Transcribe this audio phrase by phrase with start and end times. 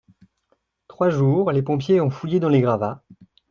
[0.87, 3.03] Trois jours, les pompiers ont fouillé dans les gravats